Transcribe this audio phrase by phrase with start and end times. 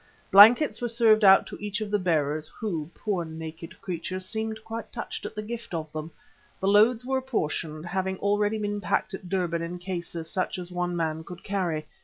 [0.31, 4.91] Blankets were served out to each of the bearers who, poor naked creatures, seemed quite
[4.91, 6.09] touched at the gift of them;
[6.59, 10.95] the loads were apportioned, having already been packed at Durban in cases such as one
[10.95, 11.85] man could carry.